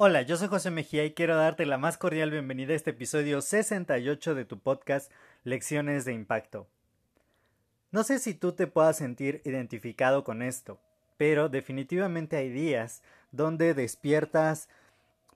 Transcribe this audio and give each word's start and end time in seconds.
Hola, 0.00 0.22
yo 0.22 0.36
soy 0.36 0.46
José 0.46 0.70
Mejía 0.70 1.04
y 1.04 1.12
quiero 1.12 1.36
darte 1.36 1.66
la 1.66 1.76
más 1.76 1.98
cordial 1.98 2.30
bienvenida 2.30 2.72
a 2.72 2.76
este 2.76 2.90
episodio 2.90 3.40
68 3.40 4.34
de 4.36 4.44
tu 4.44 4.60
podcast 4.60 5.10
Lecciones 5.42 6.04
de 6.04 6.12
Impacto. 6.12 6.68
No 7.90 8.04
sé 8.04 8.18
si 8.20 8.32
tú 8.32 8.52
te 8.52 8.68
puedas 8.68 8.96
sentir 8.96 9.42
identificado 9.44 10.22
con 10.22 10.40
esto, 10.40 10.78
pero 11.16 11.48
definitivamente 11.48 12.36
hay 12.36 12.48
días 12.48 13.02
donde 13.32 13.74
despiertas 13.74 14.68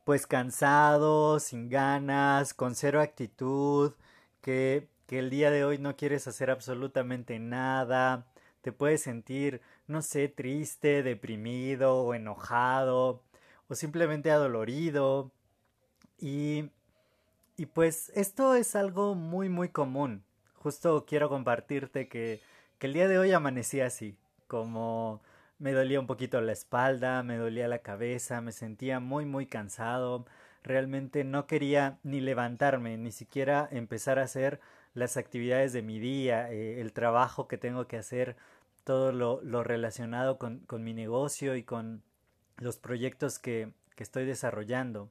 pues 0.04 0.26
cansado, 0.26 1.40
sin 1.40 1.68
ganas, 1.68 2.54
con 2.54 2.74
cero 2.74 3.00
actitud, 3.00 3.94
que, 4.40 4.88
que 5.06 5.18
el 5.18 5.30
día 5.30 5.50
de 5.50 5.64
hoy 5.64 5.78
no 5.78 5.96
quieres 5.96 6.28
hacer 6.28 6.50
absolutamente 6.50 7.38
nada, 7.38 8.26
te 8.62 8.72
puedes 8.72 9.02
sentir, 9.02 9.60
no 9.86 10.02
sé, 10.02 10.28
triste, 10.28 11.02
deprimido 11.02 11.96
o 11.98 12.14
enojado, 12.14 13.22
o 13.68 13.74
simplemente 13.74 14.30
adolorido. 14.30 15.32
Y, 16.18 16.70
y 17.56 17.66
pues 17.66 18.10
esto 18.14 18.54
es 18.54 18.76
algo 18.76 19.14
muy 19.14 19.48
muy 19.48 19.68
común. 19.68 20.24
Justo 20.54 21.04
quiero 21.06 21.28
compartirte 21.28 22.08
que, 22.08 22.40
que 22.78 22.86
el 22.86 22.92
día 22.94 23.08
de 23.08 23.18
hoy 23.18 23.32
amanecí 23.32 23.80
así, 23.80 24.16
como 24.46 25.20
me 25.58 25.72
dolía 25.72 26.00
un 26.00 26.06
poquito 26.06 26.40
la 26.40 26.52
espalda, 26.52 27.22
me 27.22 27.36
dolía 27.36 27.68
la 27.68 27.80
cabeza, 27.80 28.40
me 28.40 28.52
sentía 28.52 29.00
muy 29.00 29.24
muy 29.26 29.46
cansado, 29.46 30.26
realmente 30.62 31.24
no 31.24 31.46
quería 31.46 31.98
ni 32.04 32.20
levantarme, 32.20 32.96
ni 32.96 33.12
siquiera 33.12 33.68
empezar 33.72 34.18
a 34.18 34.24
hacer 34.24 34.60
las 34.94 35.16
actividades 35.16 35.72
de 35.72 35.82
mi 35.82 35.98
día, 35.98 36.50
eh, 36.52 36.80
el 36.80 36.92
trabajo 36.92 37.48
que 37.48 37.58
tengo 37.58 37.86
que 37.86 37.96
hacer, 37.96 38.36
todo 38.84 39.12
lo, 39.12 39.40
lo 39.42 39.62
relacionado 39.62 40.38
con, 40.38 40.60
con 40.60 40.84
mi 40.84 40.92
negocio 40.92 41.56
y 41.56 41.62
con, 41.62 42.02
los 42.62 42.78
proyectos 42.78 43.38
que, 43.38 43.72
que 43.96 44.02
estoy 44.02 44.24
desarrollando. 44.24 45.10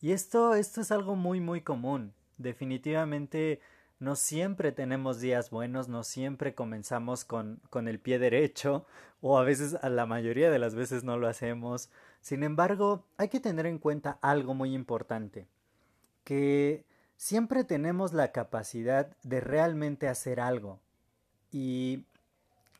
Y 0.00 0.12
esto, 0.12 0.54
esto 0.54 0.80
es 0.80 0.92
algo 0.92 1.16
muy, 1.16 1.40
muy 1.40 1.62
común. 1.62 2.12
Definitivamente 2.38 3.60
no 3.98 4.16
siempre 4.16 4.72
tenemos 4.72 5.20
días 5.20 5.50
buenos, 5.50 5.88
no 5.88 6.04
siempre 6.04 6.54
comenzamos 6.54 7.24
con, 7.24 7.60
con 7.68 7.86
el 7.88 7.98
pie 7.98 8.18
derecho, 8.18 8.86
o 9.20 9.38
a 9.38 9.44
veces, 9.44 9.76
a 9.82 9.88
la 9.90 10.06
mayoría 10.06 10.50
de 10.50 10.58
las 10.58 10.74
veces 10.74 11.04
no 11.04 11.18
lo 11.18 11.28
hacemos. 11.28 11.90
Sin 12.22 12.42
embargo, 12.42 13.04
hay 13.18 13.28
que 13.28 13.40
tener 13.40 13.66
en 13.66 13.78
cuenta 13.78 14.18
algo 14.22 14.54
muy 14.54 14.74
importante, 14.74 15.46
que 16.24 16.84
siempre 17.20 17.64
tenemos 17.64 18.14
la 18.14 18.32
capacidad 18.32 19.14
de 19.22 19.40
realmente 19.40 20.08
hacer 20.08 20.40
algo. 20.40 20.80
Y, 21.52 22.04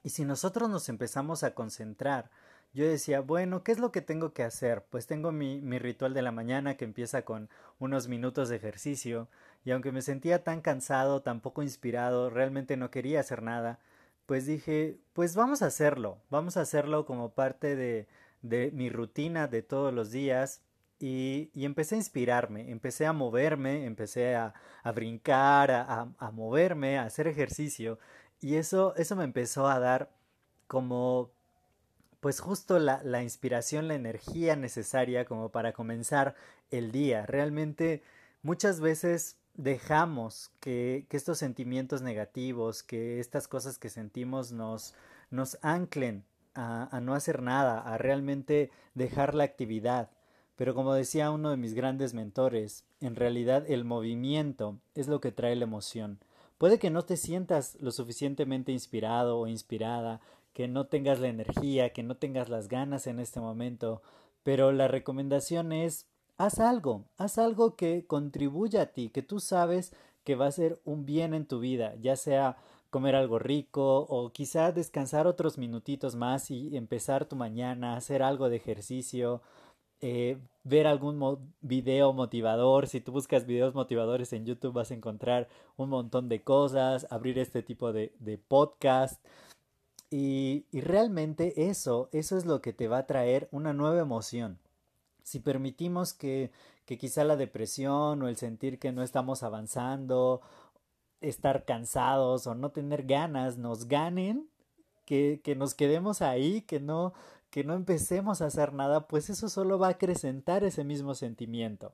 y 0.02 0.10
si 0.10 0.24
nosotros 0.24 0.70
nos 0.70 0.88
empezamos 0.88 1.44
a 1.44 1.54
concentrar 1.54 2.30
yo 2.72 2.86
decía, 2.86 3.20
bueno, 3.20 3.64
¿qué 3.64 3.72
es 3.72 3.80
lo 3.80 3.90
que 3.90 4.00
tengo 4.00 4.32
que 4.32 4.44
hacer? 4.44 4.84
Pues 4.90 5.06
tengo 5.06 5.32
mi, 5.32 5.60
mi 5.60 5.78
ritual 5.78 6.14
de 6.14 6.22
la 6.22 6.30
mañana 6.30 6.76
que 6.76 6.84
empieza 6.84 7.22
con 7.22 7.48
unos 7.80 8.06
minutos 8.06 8.48
de 8.48 8.56
ejercicio, 8.56 9.28
y 9.64 9.72
aunque 9.72 9.92
me 9.92 10.02
sentía 10.02 10.44
tan 10.44 10.60
cansado, 10.60 11.20
tan 11.22 11.40
poco 11.40 11.62
inspirado, 11.62 12.30
realmente 12.30 12.76
no 12.76 12.90
quería 12.90 13.20
hacer 13.20 13.42
nada, 13.42 13.80
pues 14.26 14.46
dije, 14.46 14.98
pues 15.14 15.34
vamos 15.34 15.62
a 15.62 15.66
hacerlo, 15.66 16.18
vamos 16.30 16.56
a 16.56 16.60
hacerlo 16.60 17.06
como 17.06 17.30
parte 17.30 17.74
de, 17.74 18.06
de 18.42 18.70
mi 18.72 18.88
rutina 18.88 19.48
de 19.48 19.62
todos 19.62 19.92
los 19.92 20.12
días, 20.12 20.62
y, 21.00 21.50
empecé 21.54 21.94
a 21.94 21.98
inspirarme, 21.98 22.70
empecé 22.70 23.06
a 23.06 23.12
moverme, 23.12 23.86
empecé 23.86 24.36
a, 24.36 24.54
a 24.82 24.92
brincar, 24.92 25.70
a, 25.70 26.08
a, 26.18 26.30
moverme, 26.30 26.98
a 26.98 27.04
hacer 27.04 27.26
ejercicio, 27.26 27.98
y 28.40 28.56
eso, 28.56 28.94
eso 28.96 29.16
me 29.16 29.24
empezó 29.24 29.66
a 29.68 29.78
dar 29.80 30.10
como 30.66 31.30
pues 32.20 32.40
justo 32.40 32.78
la, 32.78 33.02
la, 33.02 33.22
inspiración, 33.22 33.88
la 33.88 33.94
energía 33.94 34.54
necesaria 34.56 35.24
como 35.24 35.48
para 35.50 35.72
comenzar 35.72 36.34
el 36.70 36.92
día. 36.92 37.24
Realmente 37.26 38.02
muchas 38.42 38.80
veces 38.80 39.38
dejamos 39.54 40.52
que, 40.60 41.06
estos 41.10 41.38
sentimientos 41.38 42.02
negativos, 42.02 42.82
que 42.82 43.20
estas 43.20 43.48
cosas 43.48 43.78
que 43.78 43.88
sentimos 43.88 44.52
nos, 44.52 44.94
nos 45.30 45.58
anclen 45.62 46.24
a 46.54 47.00
no 47.00 47.14
hacer 47.14 47.40
nada, 47.40 47.80
a 47.80 47.96
realmente 47.96 48.70
dejar 48.94 49.34
la 49.34 49.44
actividad. 49.44 50.10
Pero 50.60 50.74
como 50.74 50.92
decía 50.92 51.30
uno 51.30 51.48
de 51.48 51.56
mis 51.56 51.72
grandes 51.72 52.12
mentores, 52.12 52.84
en 53.00 53.16
realidad 53.16 53.64
el 53.66 53.86
movimiento 53.86 54.76
es 54.94 55.08
lo 55.08 55.18
que 55.18 55.32
trae 55.32 55.56
la 55.56 55.64
emoción. 55.64 56.18
Puede 56.58 56.78
que 56.78 56.90
no 56.90 57.00
te 57.00 57.16
sientas 57.16 57.78
lo 57.80 57.90
suficientemente 57.92 58.70
inspirado 58.70 59.38
o 59.38 59.46
inspirada, 59.46 60.20
que 60.52 60.68
no 60.68 60.84
tengas 60.84 61.18
la 61.18 61.28
energía, 61.28 61.94
que 61.94 62.02
no 62.02 62.18
tengas 62.18 62.50
las 62.50 62.68
ganas 62.68 63.06
en 63.06 63.20
este 63.20 63.40
momento, 63.40 64.02
pero 64.42 64.70
la 64.70 64.86
recomendación 64.86 65.72
es 65.72 66.04
haz 66.36 66.60
algo, 66.60 67.06
haz 67.16 67.38
algo 67.38 67.74
que 67.74 68.04
contribuya 68.06 68.82
a 68.82 68.86
ti, 68.92 69.08
que 69.08 69.22
tú 69.22 69.40
sabes 69.40 69.94
que 70.24 70.34
va 70.34 70.48
a 70.48 70.52
ser 70.52 70.78
un 70.84 71.06
bien 71.06 71.32
en 71.32 71.46
tu 71.46 71.60
vida, 71.60 71.94
ya 72.02 72.16
sea 72.16 72.58
comer 72.90 73.14
algo 73.14 73.38
rico 73.38 74.00
o 74.10 74.30
quizá 74.30 74.72
descansar 74.72 75.26
otros 75.26 75.56
minutitos 75.56 76.16
más 76.16 76.50
y 76.50 76.76
empezar 76.76 77.24
tu 77.24 77.34
mañana, 77.34 77.96
hacer 77.96 78.22
algo 78.22 78.50
de 78.50 78.56
ejercicio, 78.56 79.40
eh, 80.00 80.38
ver 80.64 80.86
algún 80.86 81.52
video 81.60 82.12
motivador. 82.12 82.86
Si 82.86 83.00
tú 83.00 83.12
buscas 83.12 83.46
videos 83.46 83.74
motivadores 83.74 84.32
en 84.32 84.46
YouTube 84.46 84.74
vas 84.74 84.90
a 84.90 84.94
encontrar 84.94 85.48
un 85.76 85.90
montón 85.90 86.28
de 86.28 86.42
cosas, 86.42 87.06
abrir 87.10 87.38
este 87.38 87.62
tipo 87.62 87.92
de, 87.92 88.12
podcast. 88.48 89.24
Y, 90.10 90.64
y 90.72 90.80
realmente 90.80 91.68
eso, 91.68 92.08
eso 92.12 92.36
es 92.36 92.44
lo 92.44 92.60
que 92.60 92.72
te 92.72 92.88
va 92.88 92.98
a 92.98 93.06
traer 93.06 93.48
una 93.52 93.72
nueva 93.72 94.00
emoción. 94.00 94.58
Si 95.22 95.38
permitimos 95.38 96.12
que, 96.12 96.50
que 96.86 96.98
quizá 96.98 97.22
la 97.24 97.36
depresión 97.36 98.22
o 98.22 98.28
el 98.28 98.36
sentir 98.36 98.78
que 98.78 98.90
no 98.92 99.02
estamos 99.02 99.42
avanzando, 99.42 100.40
estar 101.20 101.64
cansados 101.64 102.46
o 102.46 102.54
no 102.54 102.70
tener 102.70 103.04
ganas 103.04 103.58
nos 103.58 103.86
ganen, 103.86 104.48
que, 105.04 105.40
que 105.44 105.54
nos 105.54 105.74
quedemos 105.74 106.22
ahí, 106.22 106.62
que 106.62 106.80
no, 106.80 107.12
que 107.50 107.64
no 107.64 107.74
empecemos 107.74 108.40
a 108.40 108.46
hacer 108.46 108.72
nada, 108.72 109.08
pues 109.08 109.28
eso 109.28 109.48
solo 109.48 109.78
va 109.78 109.88
a 109.88 109.90
acrecentar 109.90 110.64
ese 110.64 110.84
mismo 110.84 111.14
sentimiento. 111.14 111.92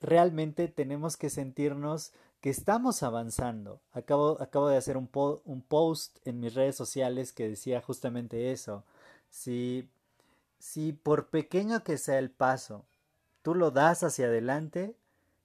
Realmente 0.00 0.68
tenemos 0.68 1.16
que 1.16 1.30
sentirnos 1.30 2.12
que 2.40 2.50
estamos 2.50 3.02
avanzando. 3.02 3.80
Acabo, 3.92 4.40
acabo 4.40 4.68
de 4.68 4.76
hacer 4.76 4.96
un, 4.96 5.06
po 5.06 5.42
un 5.44 5.62
post 5.62 6.16
en 6.26 6.40
mis 6.40 6.54
redes 6.54 6.76
sociales 6.76 7.32
que 7.32 7.48
decía 7.48 7.80
justamente 7.80 8.52
eso. 8.52 8.84
Si, 9.30 9.88
si 10.58 10.92
por 10.92 11.28
pequeño 11.28 11.82
que 11.84 11.98
sea 11.98 12.18
el 12.18 12.30
paso, 12.30 12.84
tú 13.42 13.54
lo 13.54 13.70
das 13.70 14.02
hacia 14.02 14.26
adelante, 14.26 14.96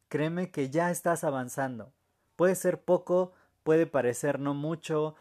créeme 0.09 0.51
que 0.51 0.69
ya 0.69 0.91
estás 0.91 1.23
avanzando. 1.23 1.91
Puede 2.35 2.55
ser 2.55 2.81
poco, 2.81 3.33
puede 3.63 3.87
parecer 3.87 4.39
no 4.39 4.53
mucho, 4.53 5.15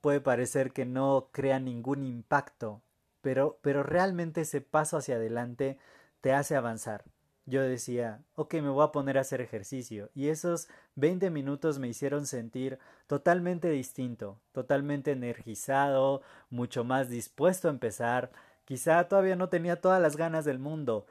puede 0.00 0.20
parecer 0.20 0.72
que 0.72 0.84
no 0.84 1.28
crea 1.32 1.60
ningún 1.60 2.04
impacto, 2.04 2.82
pero, 3.22 3.58
pero 3.62 3.82
realmente 3.82 4.42
ese 4.42 4.60
paso 4.60 4.96
hacia 4.96 5.16
adelante 5.16 5.78
te 6.20 6.32
hace 6.32 6.56
avanzar 6.56 7.04
yo 7.50 7.62
decía, 7.62 8.22
ok, 8.36 8.54
me 8.54 8.68
voy 8.68 8.84
a 8.84 8.92
poner 8.92 9.18
a 9.18 9.22
hacer 9.22 9.40
ejercicio. 9.40 10.10
Y 10.14 10.28
esos 10.28 10.68
20 10.94 11.30
minutos 11.30 11.78
me 11.78 11.88
hicieron 11.88 12.26
sentir 12.26 12.78
totalmente 13.06 13.68
distinto, 13.68 14.40
totalmente 14.52 15.10
energizado, 15.10 16.22
mucho 16.48 16.84
más 16.84 17.10
dispuesto 17.10 17.68
a 17.68 17.72
empezar. 17.72 18.30
Quizá 18.64 19.08
todavía 19.08 19.36
no 19.36 19.48
tenía 19.48 19.80
todas 19.80 20.00
las 20.00 20.16
ganas 20.16 20.44
del 20.44 20.58
mundo, 20.58 21.06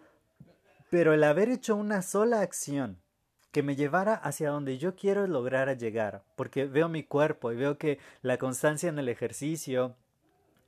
pero 0.89 1.13
el 1.13 1.23
haber 1.23 1.50
hecho 1.50 1.75
una 1.75 2.01
sola 2.01 2.41
acción 2.41 3.01
que 3.51 3.63
me 3.63 3.75
llevara 3.75 4.13
hacia 4.13 4.51
donde 4.51 4.77
yo 4.77 4.95
quiero 4.95 5.27
lograr 5.27 5.75
llegar, 5.77 6.23
porque 6.35 6.65
veo 6.65 6.88
mi 6.88 7.03
cuerpo 7.03 7.51
y 7.51 7.56
veo 7.56 7.77
que 7.77 8.00
la 8.21 8.38
constancia 8.38 8.89
en 8.89 9.00
el 9.00 9.09
ejercicio, 9.09 9.95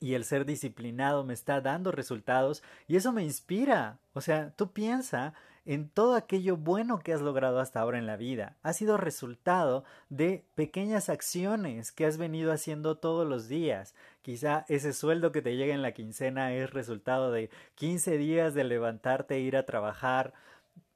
y 0.02 0.16
el 0.16 0.26
ser 0.26 0.46
disciplinado 0.46 1.24
me 1.24 1.34
está 1.34 1.62
dando 1.62 1.92
resultados 1.92 2.64
y 2.88 2.98
eso 2.98 3.14
me 3.14 3.24
inspira. 3.24 4.00
O 4.14 4.20
sea, 4.20 4.52
tú 4.56 4.74
piensa 4.74 5.34
en 5.64 5.90
todo 5.90 6.16
aquello 6.16 6.58
bueno 6.58 7.00
que 7.00 7.14
has 7.14 7.22
logrado 7.22 7.60
hasta 7.60 7.80
ahora 7.80 8.00
en 8.00 8.08
la 8.08 8.18
vida. 8.18 8.58
Ha 8.64 8.74
sido 8.74 8.98
resultado 8.98 9.84
de 10.10 10.44
pequeñas 10.56 11.08
acciones 11.08 11.92
que 11.92 12.08
has 12.08 12.18
venido 12.18 12.52
haciendo 12.52 12.98
todos 12.98 13.28
los 13.28 13.48
días. 13.48 13.94
Quizá 14.24 14.66
ese 14.68 14.92
sueldo 14.92 15.32
que 15.32 15.44
te 15.44 15.56
llega 15.56 15.76
en 15.76 15.84
la 15.84 15.94
quincena 15.94 16.54
es 16.54 16.72
resultado 16.72 17.32
de 17.32 17.52
15 17.76 18.18
días 18.18 18.56
de 18.56 18.64
levantarte 18.64 19.36
e 19.36 19.42
ir 19.42 19.56
a 19.56 19.68
trabajar. 19.68 20.34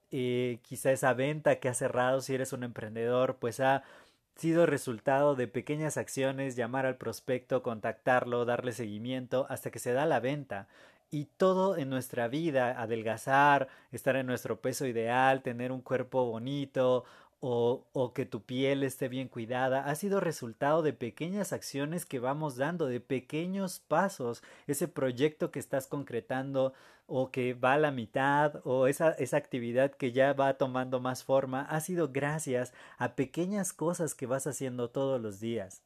Eh, 0.10 0.60
quizá 0.63 0.92
esa 0.92 1.13
venta 1.13 1.60
que 1.60 1.69
has 1.69 1.78
cerrado 1.78 2.22
si 2.22 2.34
eres 2.34 2.54
un 2.54 2.63
emprendedor, 2.63 3.38
pues 3.38 3.60
ha 3.60 3.84
sido 4.36 4.66
resultado 4.66 5.36
de 5.36 5.48
pequeñas 5.48 5.98
acciones, 5.98 6.56
llamar 6.56 6.86
al 6.86 6.98
prospecto, 6.98 7.64
contactarlo, 7.64 8.46
darle 8.46 8.74
seguimiento 8.74 9.48
hasta 9.50 9.72
que 9.72 9.80
se 9.80 9.94
da 9.94 10.06
la 10.06 10.20
venta. 10.20 10.68
Y 11.12 11.26
todo 11.38 11.78
en 11.78 11.90
nuestra 11.90 12.28
vida, 12.28 12.82
adelgazar, 12.82 13.70
estar 13.92 14.16
en 14.16 14.28
nuestro 14.28 14.60
peso 14.60 14.86
ideal, 14.86 15.44
tener 15.44 15.72
un 15.72 15.82
cuerpo 15.82 16.26
bonito 16.26 17.06
o, 17.47 18.12
que 18.15 18.25
tu 18.25 18.42
piel 18.44 18.81
esté 18.83 19.07
bien 19.07 19.27
cuidada, 19.27 19.86
ha 19.86 19.95
sido 19.95 20.19
resultado 20.19 20.81
de 20.81 20.94
pequeñas 20.94 21.53
acciones 21.53 22.06
que 22.06 22.18
vamos 22.19 22.56
dando, 22.56 22.88
de 22.88 23.00
pequeños 23.00 23.80
pasos, 23.80 24.42
ese 24.65 24.88
proyecto 24.88 25.51
que 25.51 25.59
estás 25.59 25.86
concretando 25.86 26.74
o 27.06 27.30
que 27.30 27.53
va 27.53 27.74
a 27.74 27.77
la 27.77 27.92
mitad 27.92 28.62
o 28.63 28.88
esa, 28.88 29.12
esa 29.12 29.38
actividad 29.38 29.92
que 29.92 30.12
ya 30.12 30.33
va 30.33 30.56
tomando 30.56 31.00
más 31.00 31.24
forma, 31.24 31.62
ha 31.62 31.81
sido 31.81 32.12
gracias 32.12 32.74
a 32.97 33.15
pequeñas 33.15 33.74
cosas 33.74 34.15
que 34.15 34.25
vas 34.25 34.47
haciendo 34.47 34.89
todos 34.89 35.21
los 35.21 35.39
días. 35.39 35.83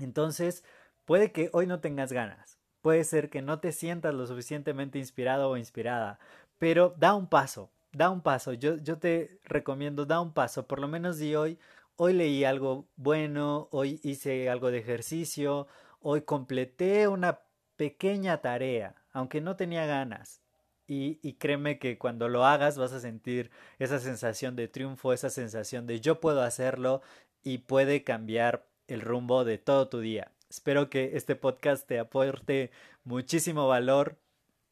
Entonces, 0.00 0.64
puede 1.06 1.32
que 1.32 1.48
hoy 1.54 1.66
no 1.66 1.80
tengas 1.80 2.12
ganas, 2.12 2.58
puede 2.82 3.04
ser 3.04 3.30
que 3.30 3.40
no 3.40 3.58
te 3.58 3.72
sientas 3.72 4.14
lo 4.14 4.26
suficientemente 4.26 4.98
inspirado 4.98 5.48
o 5.48 5.56
inspirada, 5.56 6.18
pero 6.58 6.94
da 6.98 7.14
un 7.14 7.26
paso, 7.26 7.70
da 7.94 8.10
un 8.10 8.20
paso. 8.20 8.52
Yo, 8.52 8.76
yo 8.76 8.98
te 8.98 9.40
recomiendo, 9.44 10.06
da 10.06 10.20
un 10.20 10.32
paso. 10.32 10.66
Por 10.66 10.80
lo 10.80 10.88
menos 10.88 11.18
di 11.18 11.34
hoy, 11.34 11.58
hoy 11.96 12.12
leí 12.12 12.44
algo 12.44 12.88
bueno, 12.96 13.68
hoy 13.70 14.00
hice 14.02 14.50
algo 14.50 14.70
de 14.70 14.78
ejercicio, 14.78 15.66
hoy 16.00 16.22
completé 16.22 17.08
una 17.08 17.40
pequeña 17.76 18.40
tarea, 18.40 18.94
aunque 19.12 19.40
no 19.40 19.56
tenía 19.56 19.86
ganas. 19.86 20.40
Y, 20.86 21.18
y, 21.22 21.34
créeme 21.34 21.78
que 21.78 21.96
cuando 21.96 22.28
lo 22.28 22.44
hagas 22.44 22.76
vas 22.76 22.92
a 22.92 23.00
sentir 23.00 23.50
esa 23.78 23.98
sensación 23.98 24.54
de 24.54 24.68
triunfo, 24.68 25.14
esa 25.14 25.30
sensación 25.30 25.86
de 25.86 26.00
yo 26.00 26.20
puedo 26.20 26.42
hacerlo 26.42 27.00
y 27.42 27.58
puede 27.58 28.04
cambiar 28.04 28.66
el 28.86 29.00
rumbo 29.00 29.44
de 29.44 29.56
todo 29.56 29.88
tu 29.88 30.00
día. 30.00 30.32
Espero 30.50 30.90
que 30.90 31.16
este 31.16 31.36
podcast 31.36 31.86
te 31.88 31.98
aporte 31.98 32.70
muchísimo 33.02 33.66
valor 33.66 34.18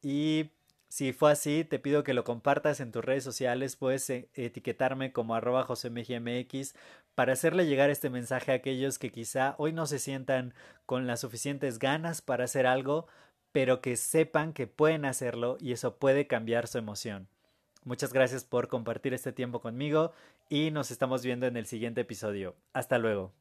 y 0.03 0.51
si 0.93 1.11
fue 1.11 1.31
así, 1.31 1.63
te 1.63 1.79
pido 1.79 2.03
que 2.03 2.13
lo 2.13 2.23
compartas 2.23 2.79
en 2.79 2.91
tus 2.91 3.03
redes 3.03 3.23
sociales, 3.23 3.75
puedes 3.75 4.07
eh, 4.11 4.29
etiquetarme 4.35 5.11
como 5.11 5.33
arroba 5.33 5.63
josemgmx 5.63 6.75
para 7.15 7.33
hacerle 7.33 7.65
llegar 7.65 7.89
este 7.89 8.11
mensaje 8.11 8.51
a 8.51 8.55
aquellos 8.55 8.99
que 8.99 9.11
quizá 9.11 9.55
hoy 9.57 9.73
no 9.73 9.87
se 9.87 9.97
sientan 9.97 10.53
con 10.85 11.07
las 11.07 11.21
suficientes 11.21 11.79
ganas 11.79 12.21
para 12.21 12.43
hacer 12.43 12.67
algo, 12.67 13.07
pero 13.51 13.81
que 13.81 13.95
sepan 13.95 14.53
que 14.53 14.67
pueden 14.67 15.05
hacerlo 15.05 15.57
y 15.59 15.71
eso 15.71 15.97
puede 15.97 16.27
cambiar 16.27 16.67
su 16.67 16.77
emoción. 16.77 17.27
Muchas 17.83 18.13
gracias 18.13 18.43
por 18.43 18.67
compartir 18.67 19.15
este 19.15 19.33
tiempo 19.33 19.61
conmigo 19.61 20.11
y 20.47 20.69
nos 20.69 20.91
estamos 20.91 21.23
viendo 21.23 21.47
en 21.47 21.57
el 21.57 21.65
siguiente 21.65 22.01
episodio. 22.01 22.55
Hasta 22.71 22.99
luego. 22.99 23.33